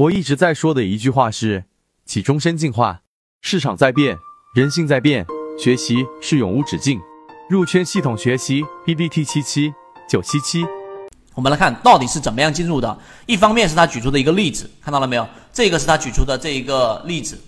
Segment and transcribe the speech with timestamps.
[0.00, 1.64] 我一直在说的一句话是：
[2.06, 3.02] 起终身进化，
[3.42, 4.16] 市场在变，
[4.54, 5.26] 人性在变，
[5.58, 6.98] 学习是永无止境。
[7.50, 9.70] 入圈系统学习 B B T 七七
[10.08, 10.64] 九七七。
[11.34, 12.98] 我们来看到底是怎么样进入的。
[13.26, 15.28] 一方面是他举出的一个例子，看到了没有？
[15.52, 17.38] 这个是他举出的这一个例子，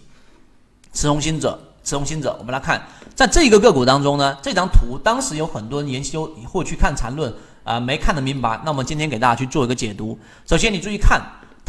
[0.92, 2.36] 持红心者，持红心者。
[2.38, 7.32] 我们来看，在这个个股当中呢，这张图当时有很多人研究或去看缠论
[7.64, 8.60] 啊，没看得明白。
[8.62, 10.18] 那我们今天给大家去做一个解读。
[10.44, 11.18] 首先，你注意看。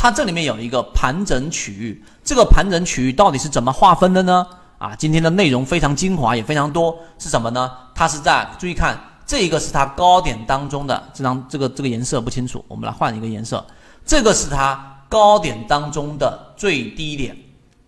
[0.03, 4.45] 它这里面有一个盘整区域，这个盘整区域到底是怎么划分的呢？
[4.77, 7.71] 啊，今天的内容非常精华，也非常多，是什么呢？
[7.95, 13.65] 它是在注意看，这一个是它高点当中的这张这个这个颜色不清楚，我们来换一个颜色。
[14.05, 17.37] 这个是它高点当中的最低点，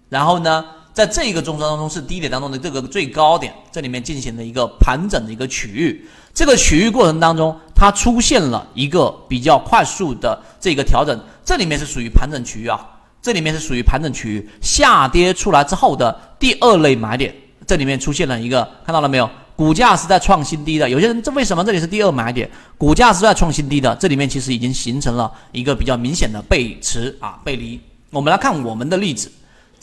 [0.08, 0.64] 然后呢，
[0.96, 6.08] 在这一个中枢当中是低点当中的这个最高点，这里面进行了一个盘整的一个区域。
[6.34, 11.20] 这个区域过程当中，它出现了一个比较快速的这个调整。
[11.44, 12.80] 这里面是属于盘整区域啊，
[13.22, 17.36] 这里面是属于盘整区域，下跌出来之后的第二类买点，
[17.68, 19.30] 这里面出现了一个，看到了没有？
[19.58, 22.50] 股价是在创新低的，有些人这为什么这里是第二买点？
[22.78, 27.78] 股价是在创新低的，这里面其实已经形成了一个比较明显的背驰啊，背离。
[28.12, 29.30] 我们来看我们的例子，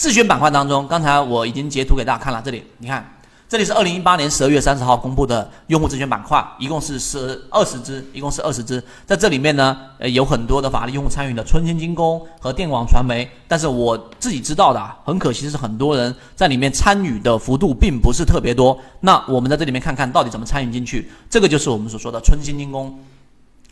[0.03, 3.09] 自选板块当中，刚才我已经截图给大家看了，这里你看。
[3.49, 8.83] 这里是二零一八年十二月三十号公布的用户自选板块，一共是十二十只，一共是二十只。
[9.07, 13.31] 在这里面呢，呃，有很多的法律用户参与的春兴精工和电广传媒。
[13.47, 18.77] 但是我自己知道的，很可惜是很多人在里面参与的幅度并不是特别多。
[18.99, 22.99] 那我们在这里面看看到底怎么参与进去，这个就是我们所说的春兴精工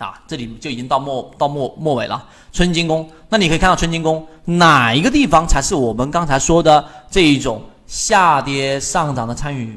[0.00, 2.26] 啊，这里就已经到末到末末尾了。
[2.52, 7.62] 春金宫，那你可以看到春金宫哪一个地方才是我们刚才说的这一种？
[7.86, 9.76] 下跌上涨的参与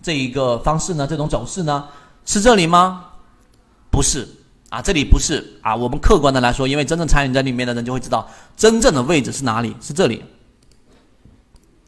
[0.00, 1.04] 这一个方式呢？
[1.04, 1.88] 这种走势呢？
[2.24, 3.06] 是这里吗？
[3.90, 4.24] 不是
[4.68, 5.74] 啊，这里不是啊。
[5.74, 8.24] 我们客观的来说，因为真正参与在里面的人就会知道，
[8.56, 9.74] 真正的位置是哪里？
[9.80, 10.24] 是这里，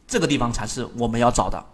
[0.09, 1.65] 这个地方才是我们要找的。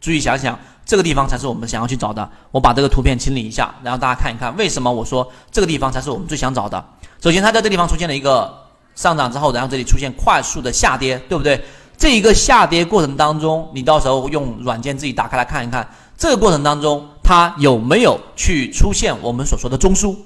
[0.00, 2.28] 注意想想，这个地方才是我们想要去找的。
[2.50, 6.82] 我把这个图片清理一下，然后大家看一看，为什么我说这个地方才是我们最想找的？
[7.20, 8.50] 首先，它在这地方出现了一个
[8.94, 11.62] 上涨之后，然后这里出现快速的下跌，对不对？
[11.98, 20.16] 这一个下跌过程当中，你到时候用软件自己打开来看一看，这个过程当中它有没有去出现我们所说的中枢？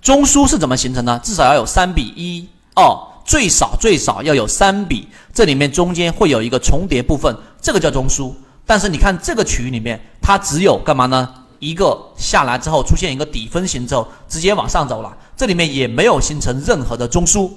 [0.00, 1.20] 中枢是怎么形成呢？
[1.22, 8.32] 至少要有三比一哦，最少最少要有三比，这里面中间会有一个重叠部分，这个叫中枢。
[8.66, 11.28] 但是你看这个区域里面，它只有干嘛呢？
[11.58, 17.48] 一个下来之后出现一个底分型之后，直接往上走了，这里面也没有形成任何的中枢。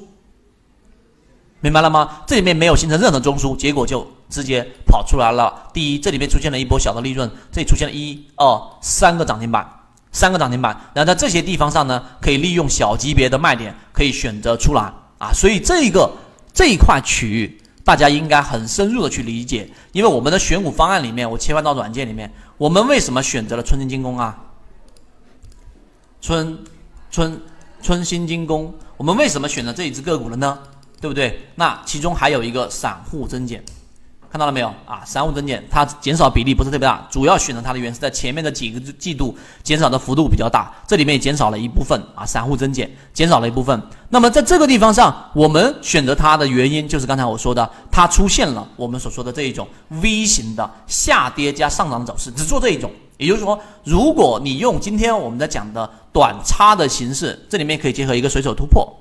[1.62, 2.22] 明白了吗？
[2.28, 5.52] 这里面没有形成任何中枢，结果就直接跑出来了。
[5.74, 9.68] 第一，这里面出现了一波小的利润，这里出现了一二三个涨停板，
[10.12, 10.80] 三个涨停板。
[10.94, 15.32] 然后在这些地方上呢，可以利用小级别的卖点，可以选择出来啊。
[15.34, 16.12] 所以这一个
[16.54, 19.70] 这一块区域，大家应该很深入的去理解。
[19.94, 24.38] 因为我们的选股方案里面，我切换到软件里面，我们为什么选择了春兴精工啊？
[26.20, 26.58] 春
[27.12, 27.40] 春
[27.82, 30.60] 春兴精工，我们为什么选择这一只个股了呢？
[31.00, 31.40] 对不对？
[31.54, 33.64] 那其中还有一个散户增减，
[34.36, 35.02] 看到了没有啊？
[35.06, 43.82] 散户增减，它减少比例不是特别大，主要选择它的原因是在前面的几个季度减少的幅度比较大，这里面也减少了一部分啊，散户增减减少了一部分。
[44.10, 52.92] 那么在这个地方上，我们选择它的原因就是刚才我说的，它出现了我们所说的这一种 V 型的下跌加上涨的走势，只做这一种。
[53.16, 58.94] 也就是说，如果你用今天我们在讲的短差的形式，这里面可以结合一个随手突破。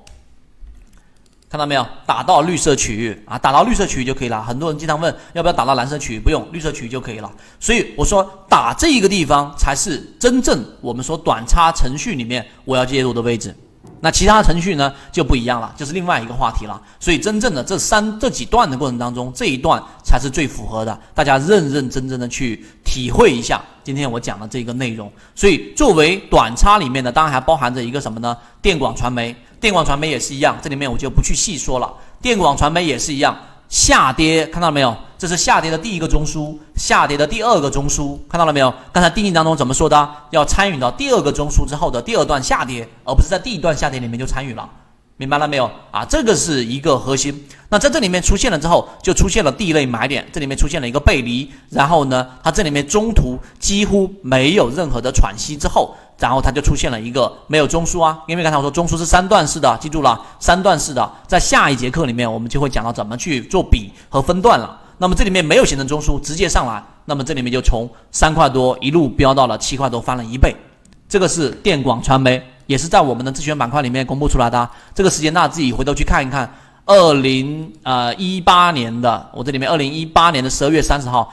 [1.47, 1.87] 看到没有？
[2.05, 4.43] 打到绿色区域啊，打到绿色区域就可以了。
[4.43, 7.31] 很多人经常问要不要打到蓝色区域，不用，绿色区域就可以了。
[7.59, 13.55] 所以我说打这一个地方才是真正我们说短差程序里面我要介入的位置。
[14.01, 16.79] 那其他程序呢就不一样了，就是另外一个话题了。
[16.99, 20.99] 所以真正的这三这几段的过程当中，这一段才是最符合的。
[21.13, 25.11] 大家认认真真的去体会一下今天我讲的这个内容。
[25.33, 28.35] 所以作为短差里面的，当然还包含着一个什么呢？
[28.61, 29.33] 电广传媒。
[29.65, 31.91] 电广传媒也是一样，这里面我就不去细说了。
[32.21, 33.35] 电广传媒也是一样，
[33.67, 34.95] 下跌看到了没有？
[35.17, 38.71] 这是下跌的第一个中枢，下跌的第二个中枢，看到了没有？
[38.93, 40.07] 刚才定义当中怎么说的？
[40.29, 44.69] 要参与到第二个中枢之后的第二段下跌，而不是在第一段下跌里面就参与了。
[45.17, 46.05] 明白了没有啊？
[46.05, 47.47] 这个是一个核心。
[47.69, 58.19] 那在这里面出现了之后，就出现了第一类买点，这里面出现了一个背离，然后呢，它这里面中途几乎没有任何的喘息之后，然后它就出现了一个没有中枢啊。
[58.27, 64.79] 因为刚才我说中枢是三段式的，记住了，三段式的，在下一节课里面我们就会讲到怎么去做比和分段了。
[64.97, 70.55] 那么这里面没有形成中枢，直接上来，那么这里面就从三块多一路飙到了七块多，翻了一倍。
[71.07, 72.41] 这个是电广传媒。
[72.67, 76.51] 也是在我们的自选板块里面公布出来的，这个时间大家自己回头去看一看
[76.83, 81.31] 二零呃一八年的，我这里面二零一八年的十二月三十号。